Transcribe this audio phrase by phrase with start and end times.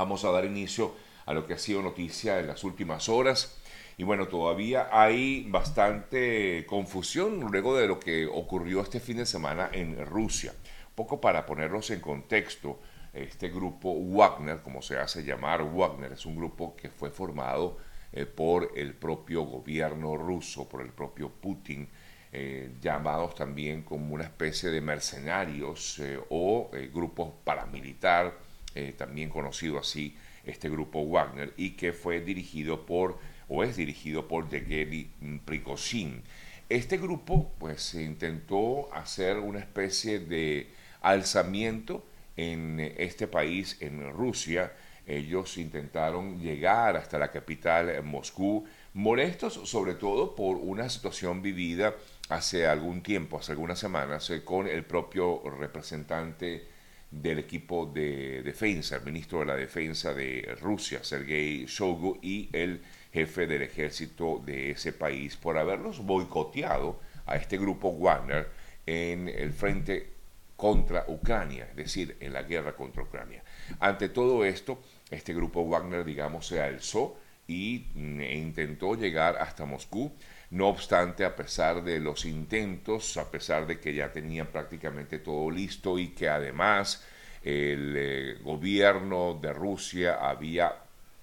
[0.00, 0.94] Vamos a dar inicio
[1.26, 3.60] a lo que ha sido noticia en las últimas horas.
[3.98, 9.68] Y bueno, todavía hay bastante confusión luego de lo que ocurrió este fin de semana
[9.74, 10.54] en Rusia.
[10.94, 12.80] Poco para ponerlos en contexto,
[13.12, 17.76] este grupo Wagner, como se hace llamar Wagner, es un grupo que fue formado
[18.10, 21.86] eh, por el propio gobierno ruso, por el propio Putin,
[22.32, 28.48] eh, llamados también como una especie de mercenarios eh, o grupos paramilitar,
[28.96, 34.48] también conocido así este grupo Wagner, y que fue dirigido por, o es dirigido por
[34.48, 35.10] Yevgeny
[35.44, 36.22] Prigozhin.
[36.68, 40.70] Este grupo pues intentó hacer una especie de
[41.00, 42.06] alzamiento
[42.36, 44.72] en este país, en Rusia,
[45.06, 51.96] ellos intentaron llegar hasta la capital, Moscú, molestos sobre todo por una situación vivida
[52.28, 56.68] hace algún tiempo, hace algunas semanas, eh, con el propio representante
[57.10, 62.82] del equipo de defensa, el ministro de la defensa de Rusia, Sergei Shoigu, y el
[63.12, 68.48] jefe del ejército de ese país por haberlos boicoteado a este grupo Wagner
[68.86, 70.12] en el frente
[70.56, 73.42] contra Ucrania, es decir, en la guerra contra Ucrania.
[73.78, 79.64] Ante todo esto, este grupo Wagner, digamos, se alzó y mm, e intentó llegar hasta
[79.64, 80.12] Moscú.
[80.50, 85.48] No obstante, a pesar de los intentos, a pesar de que ya tenían prácticamente todo
[85.50, 87.06] listo y que además
[87.44, 90.74] el eh, gobierno de Rusia había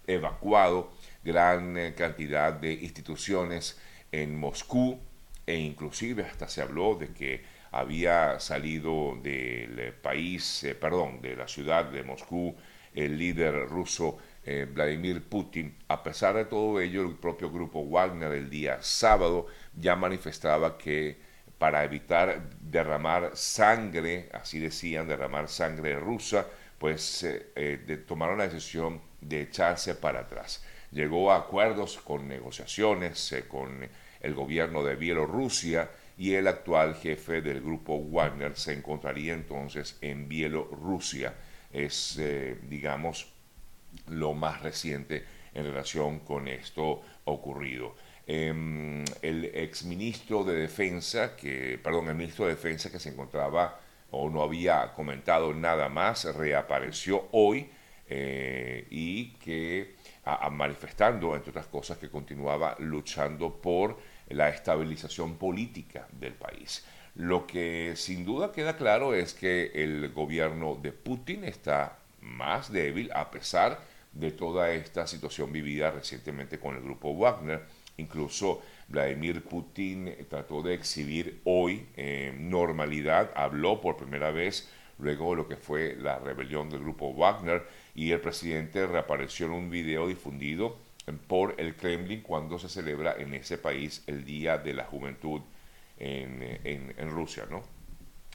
[0.08, 3.78] evacuado gran eh, cantidad de instituciones
[4.14, 4.98] en Moscú
[5.46, 11.50] e inclusive hasta se habló de que había salido del país, eh, perdón, de la
[11.50, 12.56] ciudad de Moscú
[12.94, 14.18] el líder ruso
[14.50, 15.76] eh, Vladimir Putin.
[15.90, 21.18] A pesar de todo ello, el propio grupo Wagner el día sábado ya manifestaba que
[21.58, 29.02] para evitar derramar sangre, así decían, derramar sangre rusa, pues eh, eh, tomaron la decisión
[29.20, 30.64] de echarse para atrás.
[30.94, 33.90] Llegó a acuerdos con negociaciones con
[34.22, 40.30] el gobierno de Bielorrusia y el actual jefe del grupo Wagner se encontraría entonces en
[40.30, 41.34] Bielorrusia
[41.74, 42.18] es,
[42.70, 43.34] digamos,
[44.10, 47.96] lo más reciente en relación con esto ocurrido.
[48.26, 53.80] Em, el exministro de Defensa, que, perdón, el ministro de Defensa que se encontraba
[54.12, 57.70] o no había comentado nada más, reapareció hoy
[58.10, 63.98] eh, y que a, manifestando, entre otras cosas, que continuaba luchando por
[64.30, 66.86] la estabilización política del país.
[67.16, 71.98] Lo que sin duda queda claro es que el gobierno de Putin está
[72.28, 73.80] más débil a pesar
[74.12, 77.64] de toda esta situación vivida recientemente con el grupo Wagner.
[77.98, 85.38] Incluso Vladimir Putin trató de exhibir hoy eh, normalidad, habló por primera vez luego de
[85.38, 90.08] lo que fue la rebelión del grupo Wagner y el presidente reapareció en un video
[90.08, 90.78] difundido
[91.28, 95.42] por el Kremlin cuando se celebra en ese país el Día de la Juventud
[96.00, 97.64] en, en, Rusia, ¿no?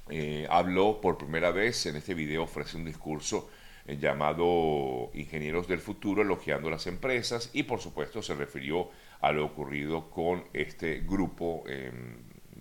[0.08, 3.50] Eh, habló por primera vez en este video, ofrece un discurso
[3.86, 10.10] llamado Ingenieros del Futuro, elogiando las empresas y por supuesto se refirió a lo ocurrido
[10.10, 12.16] con este grupo em,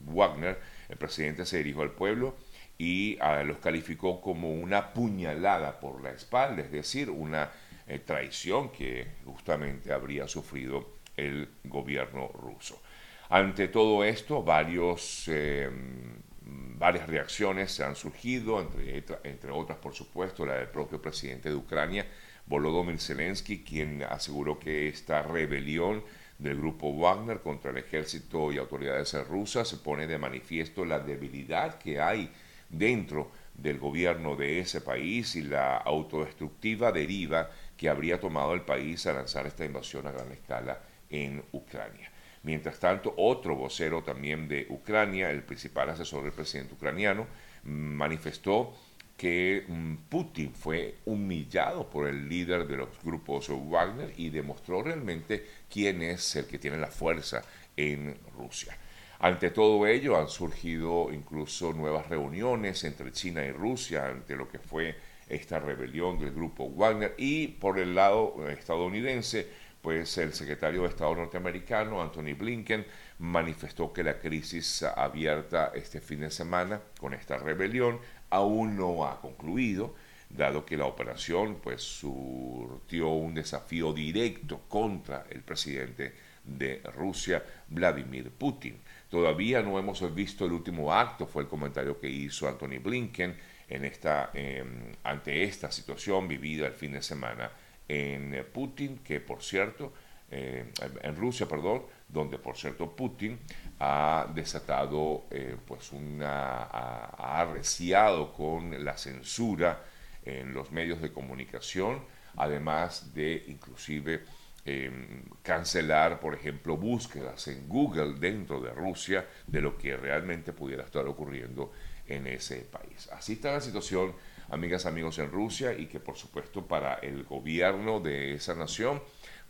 [0.06, 0.60] Wagner.
[0.90, 2.36] El presidente se dirigió al pueblo
[2.78, 7.52] y ah, los calificó como una puñalada por la espalda, es decir, una
[7.88, 12.82] eh, traición que justamente habría sufrido el gobierno ruso.
[13.30, 20.46] Ante todo esto, varios, em, varias reacciones se han surgido, entre, entre otras, por supuesto,
[20.46, 22.06] la del propio presidente de Ucrania,
[22.48, 26.04] Volodymyr Zelensky, quien aseguró que esta rebelión
[26.40, 31.78] del grupo Wagner contra el ejército y autoridades rusas se pone de manifiesto la debilidad
[31.78, 32.32] que hay
[32.68, 39.06] dentro del gobierno de ese país y la autodestructiva deriva que habría tomado el país
[39.06, 42.11] a lanzar esta invasión a gran escala en Ucrania.
[42.44, 47.28] Mientras tanto, otro vocero también de Ucrania, el principal asesor del presidente ucraniano,
[47.64, 48.74] manifestó
[49.16, 55.46] que mm, Putin fue humillado por el líder de los grupos Wagner y demostró realmente
[55.70, 57.44] quién es el que tiene la fuerza
[57.78, 58.76] en Rusia.
[59.20, 64.58] Ante todo ello han surgido incluso nuevas reuniones entre China y Rusia ante lo que
[64.58, 64.96] fue
[65.30, 69.48] esta rebelión del grupo Wagner y por el lado estadounidense
[69.82, 72.86] pues el secretario de Estado norteamericano, Anthony Blinken,
[73.20, 78.00] manifestó que la crisis abierta este fin de semana con esta rebelión
[78.30, 79.96] aún no ha concluido,
[80.30, 86.14] dado que la operación pues surtió un desafío directo contra el presidente
[86.44, 88.80] de Rusia, Vladimir Putin.
[89.10, 93.36] Todavía no hemos visto el último acto, fue el comentario que hizo Anthony Blinken
[93.68, 97.52] en esta, em, ante esta situación vivida el fin de semana
[97.92, 99.92] en Putin, que por cierto,
[100.30, 100.72] eh,
[101.02, 103.38] en Rusia, perdón, donde por cierto Putin
[103.80, 109.84] ha desatado, eh, pues una, ha, arreciado con la censura
[110.24, 112.02] en los medios de comunicación,
[112.38, 114.24] además de inclusive
[114.64, 120.84] em, cancelar, por ejemplo, búsquedas en Google dentro de Rusia de lo que realmente pudiera
[120.86, 121.74] estar ocurriendo
[122.08, 123.10] en ese país.
[123.12, 124.14] Así está la situación,
[124.50, 129.02] amigas, amigos, en Rusia y que por supuesto para el gobierno de esa nación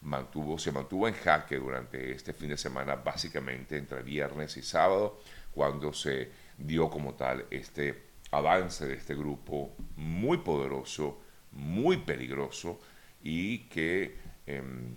[0.01, 5.19] mantuvo, se mantuvo en jaque durante este fin de semana, básicamente entre viernes y sábado,
[5.53, 11.21] cuando se dio como tal este avance de este grupo muy poderoso,
[11.51, 12.79] muy peligroso
[13.21, 14.15] y que
[14.45, 14.95] em,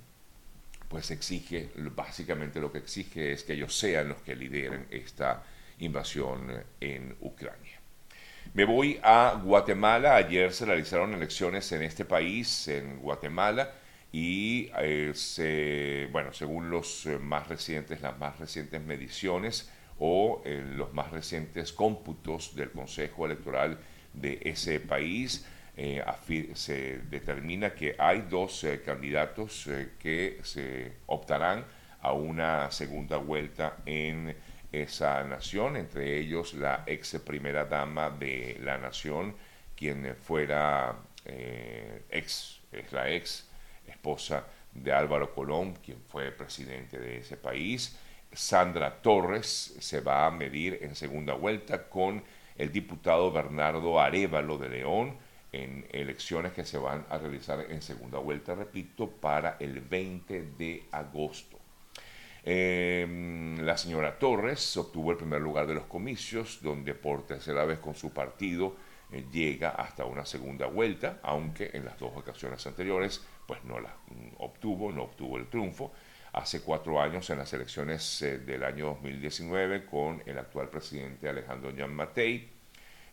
[0.89, 5.43] pues exige, básicamente lo que exige es que ellos sean los que lideren esta
[5.79, 7.74] invasión en Ucrania.
[8.55, 10.15] Me voy a Guatemala.
[10.15, 13.73] Ayer se realizaron elecciones en este país, en Guatemala,
[14.13, 20.95] y eh, bueno, según los eh, más recientes, las más recientes mediciones o eh, los
[20.95, 23.77] más recientes cómputos del Consejo Electoral
[24.13, 25.45] de ese país,
[26.55, 29.69] se determina que hay dos candidatos
[29.99, 31.65] que se optarán
[32.01, 34.37] a una segunda vuelta en
[34.83, 39.35] esa nación, entre ellos la ex primera dama de la nación,
[39.77, 43.49] quien fuera eh, ex, es la ex
[43.87, 47.99] esposa de Álvaro Colón, quien fue presidente de ese país.
[48.33, 52.23] Sandra Torres se va a medir en segunda vuelta con
[52.57, 55.17] el diputado Bernardo Arevalo de León
[55.53, 60.85] en elecciones que se van a realizar en segunda vuelta, repito, para el 20 de
[60.91, 61.54] agosto.
[62.47, 67.79] Em, la señora Torres obtuvo el primer lugar de los comicios, donde por tercera vez
[67.79, 68.77] con su partido
[69.11, 73.89] eh, llega hasta una segunda vuelta, aunque en las dos ocasiones anteriores pues no la
[73.89, 75.93] mm, obtuvo, no obtuvo el triunfo.
[76.35, 81.73] Hace cuatro años en las elecciones eh, del año 2019 con el actual presidente Alejandro
[81.75, 82.51] Jan Matei,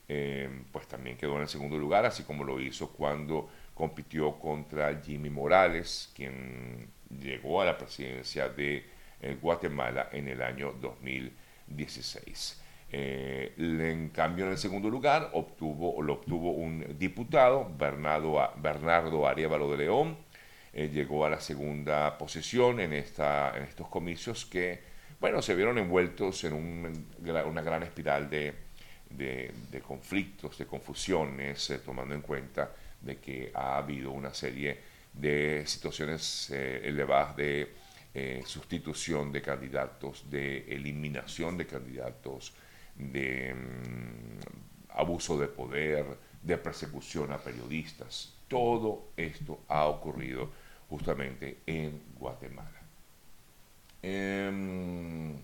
[0.10, 5.02] em, pues también quedó en el segundo lugar, así como lo hizo cuando compitió contra
[5.02, 12.62] Jimmy Morales, quien llegó a la presidencia de en Guatemala en el año 2016.
[12.94, 19.72] Eh, en cambio, en el segundo lugar obtuvo, lo obtuvo un diputado, Bernardo, Bernardo Arevalo
[19.72, 20.18] de León,
[20.74, 24.82] eh, llegó a la segunda posición en, esta, en estos comicios que,
[25.22, 28.54] bueno, se vieron envueltos en una gran espiral de,
[29.10, 34.80] de, conflictos, de confusiones, eh, tomando en cuenta de que ha habido una serie
[35.14, 37.70] de situaciones elevadas de
[38.14, 42.54] eh, sustitución de candidatos, de eliminación de candidatos,
[42.96, 46.06] de mm, abuso de poder,
[46.42, 48.34] de persecución a periodistas.
[48.48, 50.50] Todo esto ha ocurrido
[50.90, 52.82] justamente en Guatemala.
[54.04, 55.38] Em,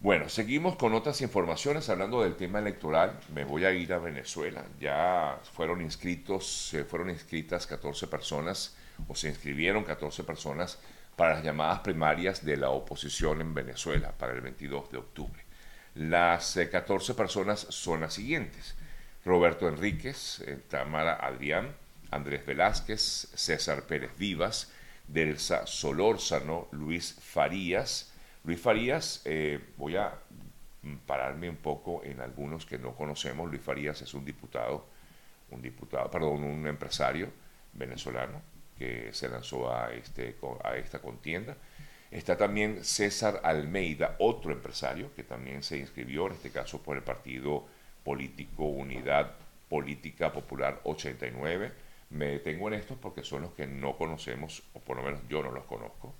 [0.00, 3.20] bueno, seguimos con otras informaciones hablando del tema electoral.
[3.32, 4.64] Me voy a ir a Venezuela.
[4.80, 8.74] Ya fueron inscritos, fueron inscritas 14 personas
[9.06, 10.80] o se inscribieron 14 personas
[11.16, 15.44] para las llamadas primarias de la oposición en Venezuela para el 22 de octubre.
[15.94, 18.74] Las 14 eh, personas son las siguientes.
[19.24, 21.74] Roberto Enríquez, eh, Tamara Adrián,
[22.10, 23.00] Andrés Velázquez,
[23.34, 24.72] César Pérez Vivas,
[25.06, 28.12] Delsa Solórzano, Luis Farías.
[28.44, 30.14] Luis Farías, eh, voy a
[31.06, 33.48] pararme un poco en algunos que no conocemos.
[33.48, 34.86] Luis Farías es un diputado,
[35.50, 37.28] un diputado, perdón, un empresario
[37.74, 41.56] venezolano que se lanzó a, este, a esta contienda.
[42.10, 47.02] Está también César Almeida, otro empresario que también se inscribió, en este caso por el
[47.02, 47.64] partido
[48.04, 49.32] político Unidad
[49.68, 51.72] Política Popular 89.
[52.10, 55.42] Me detengo en estos porque son los que no conocemos, o por lo menos yo
[55.42, 56.14] no los conozco.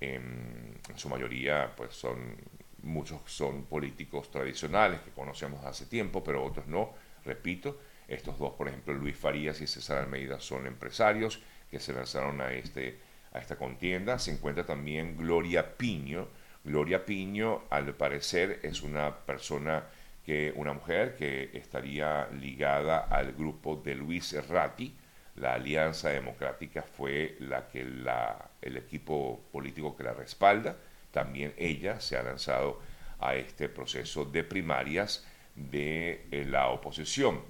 [0.00, 2.34] En, su mayoría, pues son,
[2.82, 6.94] muchos son políticos tradicionales que conocemos hace tiempo, pero otros no.
[7.26, 12.42] Repito, estos dos, por ejemplo, Luis Farías y César Almeida, son empresarios que se lanzaron
[12.42, 12.98] a, este,
[13.32, 14.18] a esta contienda.
[14.18, 16.28] Se encuentra también Gloria Piño.
[16.62, 19.84] Gloria Piño, al parecer, es una persona
[20.24, 24.94] que, una mujer que estaría ligada al grupo de Luis Ratti.
[25.36, 30.76] La Alianza Democrática fue la que la, el equipo político que la respalda.
[31.10, 32.80] También ella se ha lanzado
[33.18, 37.40] a este proceso de primarias de eh, la oposición.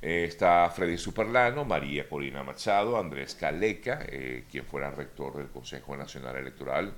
[0.00, 5.96] Eh, está Freddy Superlano, María Corina Machado, Andrés Caleca, eh, quien fuera rector del Consejo
[5.96, 6.94] Nacional Electoral,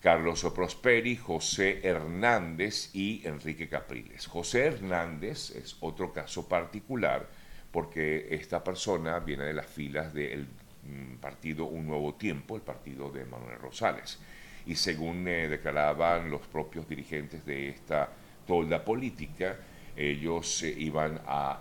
[0.00, 4.26] Carlos Prosperi, José Hernández y Enrique Capriles.
[4.26, 7.28] José Hernández es otro caso particular
[7.70, 10.48] porque esta persona viene de las filas del
[10.82, 14.18] mm, partido Un Nuevo Tiempo, el partido de Manuel Rosales.
[14.66, 18.08] Y según eh, declaraban los propios dirigentes de esta
[18.46, 19.56] tolda política,
[19.96, 21.60] ellos iban a,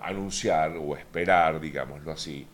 [0.00, 2.46] anunciar o esperar, digámoslo así,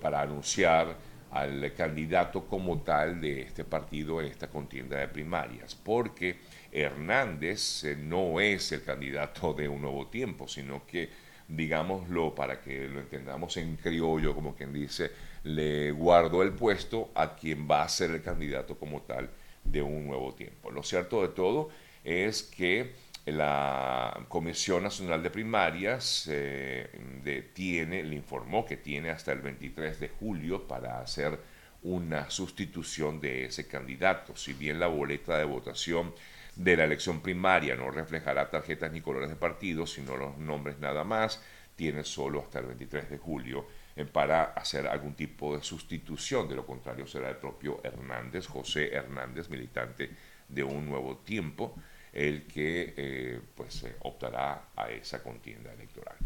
[0.00, 0.96] para anunciar
[1.32, 6.36] al candidato como tal de este partido en esta contienda de primarias, porque
[6.70, 11.08] Hernández eh, no es el candidato de un nuevo tiempo, sino que,
[11.48, 15.10] digámoslo para que lo entendamos en criollo, como quien dice,
[15.44, 19.30] le guardó el puesto a quien va a ser el candidato como tal
[19.64, 20.70] de un nuevo tiempo.
[20.70, 21.70] Lo cierto de todo
[22.04, 22.92] es que
[23.26, 30.08] la Comisión Nacional de Primarias eh, tiene, le informó que tiene hasta el 23 de
[30.08, 31.38] julio para hacer
[31.82, 34.36] una sustitución de ese candidato.
[34.36, 36.14] Si bien la boleta de votación
[36.56, 41.04] de la elección primaria no reflejará tarjetas ni colores de partido, sino los nombres nada
[41.04, 41.42] más,
[41.76, 46.48] tiene solo hasta el 23 de julio eh, para hacer algún tipo de sustitución.
[46.48, 50.10] De lo contrario, será el propio Hernández, José Hernández, militante
[50.48, 51.76] de un nuevo tiempo
[52.12, 56.16] el que eh, pues, eh, optará a esa contienda electoral.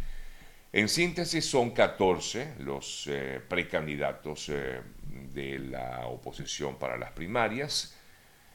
[0.73, 4.51] En síntesis, son 14 los eh, precandidatos
[5.33, 7.97] de la oposición para las primarias.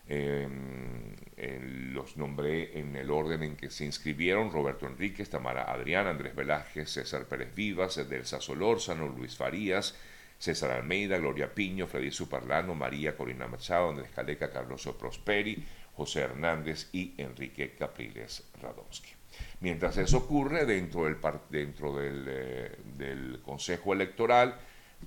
[0.08, 6.90] Los nombré en el orden en que se inscribieron Roberto Enríquez, Tamara Adrián, Andrés Velázquez,
[6.90, 9.96] César Pérez Vivas, Delsa Solórzano, Luis Farías,
[10.38, 15.64] César Almeida, Gloria Piño, Freddy Suparlano, María Corina Machado, Andrés Caleca, Carlos Prosperi,
[15.96, 19.12] José Hernández y Enrique Capriles Radonsky.
[19.62, 21.18] Mientras eso ocurre dentro del,
[21.50, 24.58] dentro eh, del Consejo Electoral,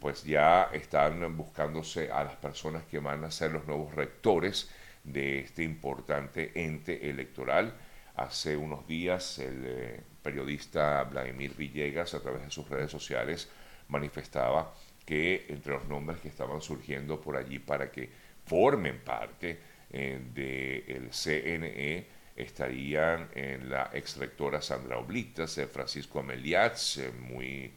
[0.00, 4.71] pues ya están buscándose a las personas que van a ser los nuevos rectores
[5.05, 7.75] de este importante ente electoral.
[8.17, 13.49] Hace unos días el eh, periodista Vladimir Villegas a través de sus redes sociales
[13.88, 14.75] manifestaba
[15.05, 18.11] que entre los nombres que estaban surgiendo por allí para que
[18.47, 19.59] formen parte
[19.96, 27.72] eh, del CNE estarían en la ex rectora Sandra Oblitas, eh, Francisco Ameliatz, eh, muy,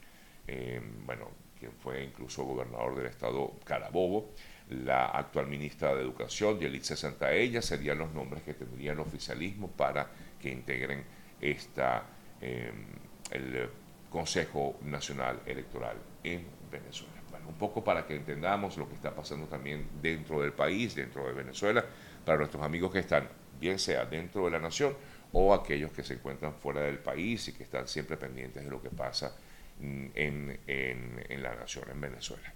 [1.05, 4.31] bueno, quien fue incluso gobernador del estado Carabobo,
[4.69, 10.09] la actual ministra de Educación, Yelitza Santaella, serían los nombres que tendrían oficialismo para
[10.41, 11.03] que integren
[11.39, 12.03] esta,
[12.41, 13.69] el
[14.09, 17.16] Consejo Nacional Electoral en Venezuela
[17.48, 21.34] un poco para que entendamos lo que está pasando también dentro del país, dentro de
[21.34, 21.84] Venezuela,
[22.25, 23.27] para nuestros amigos que están,
[23.60, 24.96] bien sea dentro de la nación
[25.32, 28.82] o aquellos que se encuentran fuera del país y que están siempre pendientes de lo
[28.82, 29.36] que pasa
[29.82, 32.54] en, en la nación, en Venezuela.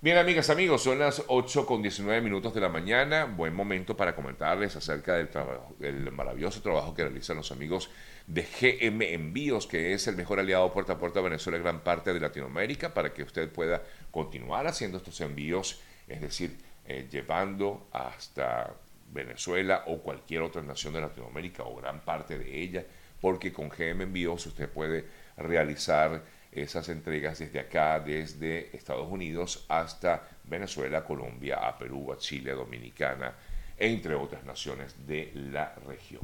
[0.00, 3.24] Bien, amigas, amigos, son las 8 con 19 minutos de la mañana.
[3.24, 7.90] Buen momento para comentarles acerca del, trabajo, del maravilloso trabajo que realizan los amigos
[8.28, 12.12] de GM Envíos, que es el mejor aliado puerta a puerta a Venezuela gran parte
[12.12, 18.74] de Latinoamérica, para que usted pueda continuar haciendo estos envíos, es decir, eh, llevando hasta
[19.12, 22.84] Venezuela o cualquier otra nación de Latinoamérica o gran parte de ella,
[23.20, 25.04] porque con GM Envíos usted puede
[25.36, 26.22] realizar
[26.52, 33.34] esas entregas desde acá, desde Estados Unidos hasta Venezuela, Colombia, a Perú, a Chile, Dominicana,
[33.76, 36.22] entre otras naciones de la región.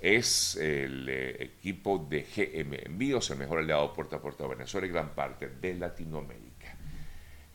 [0.00, 4.86] Es el eh, equipo de GM Envíos, el mejor aliado puerta a puerta de Venezuela
[4.86, 6.45] y gran parte de Latinoamérica.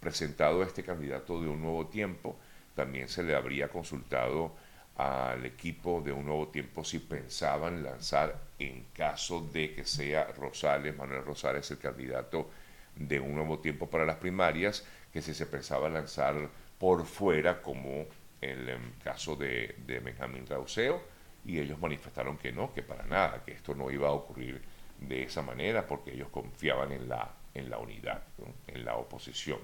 [0.00, 2.36] presentado este candidato de un nuevo tiempo,
[2.74, 4.54] también se le habría consultado
[4.96, 10.96] al equipo de un nuevo tiempo si pensaban lanzar en caso de que sea Rosales,
[10.96, 12.50] Manuel Rosales el candidato
[12.94, 18.06] de un nuevo tiempo para las primarias, que si se pensaba lanzar por fuera como
[18.40, 21.02] el, el caso de, de Benjamín Rauseo
[21.44, 24.60] y ellos manifestaron que no, que para nada, que esto no iba a ocurrir
[25.00, 28.22] de esa manera porque ellos confiaban en la, en la unidad,
[28.66, 29.58] en la oposición,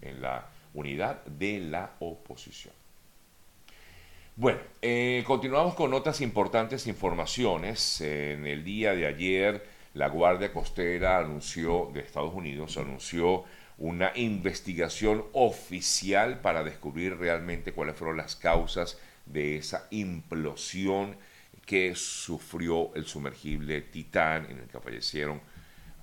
[0.00, 2.79] en la unidad de la oposición.
[4.40, 8.00] Bueno, eh, continuamos con otras importantes informaciones.
[8.00, 13.44] En el día de ayer, la Guardia Costera anunció, de Estados Unidos, anunció
[13.76, 21.18] una investigación oficial para descubrir realmente cuáles fueron las causas de esa implosión
[21.66, 25.42] que sufrió el sumergible Titán, en el que fallecieron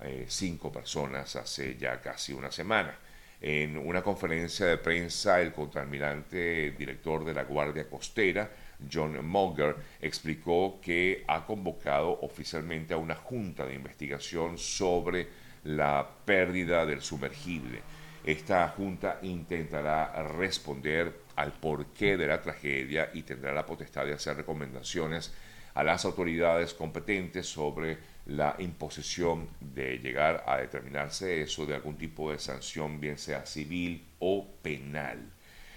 [0.00, 2.96] eh, cinco personas hace ya casi una semana.
[3.40, 8.50] En una conferencia de prensa, el contraalmirante director de la Guardia Costera,
[8.92, 15.28] John Monger, explicó que ha convocado oficialmente a una junta de investigación sobre
[15.64, 17.80] la pérdida del sumergible.
[18.24, 24.36] Esta junta intentará responder al porqué de la tragedia y tendrá la potestad de hacer
[24.36, 25.32] recomendaciones
[25.74, 32.30] a las autoridades competentes sobre la imposición de llegar a determinarse eso de algún tipo
[32.30, 35.18] de sanción, bien sea civil o penal.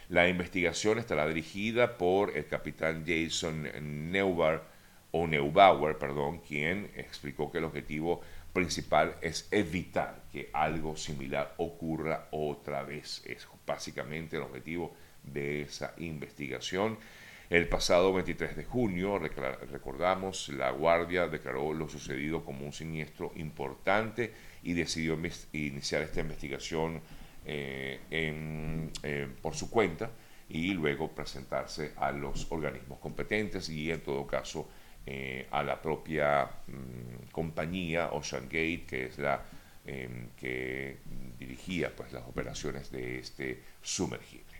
[0.09, 4.69] La investigación estará dirigida por el capitán Jason Neubar,
[5.11, 8.21] o Neubauer, perdón, quien explicó que el objetivo
[8.53, 13.21] principal es evitar que algo similar ocurra otra vez.
[13.25, 14.93] Es básicamente el objetivo
[15.23, 16.97] de esa investigación.
[17.51, 24.31] El pasado 23 de junio, recordamos, la Guardia declaró lo sucedido como un siniestro importante
[24.63, 25.19] y decidió
[25.51, 27.01] iniciar esta investigación
[27.45, 30.11] eh, eh, por su cuenta
[30.47, 34.69] y luego presentarse a los organismos competentes y en todo caso
[35.05, 39.43] eh, a la propia mm, compañía Ocean Gate, que es la
[39.85, 40.99] em, que
[41.37, 44.50] dirigía pues, las operaciones de este sumergible.